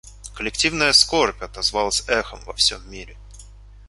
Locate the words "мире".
2.89-3.15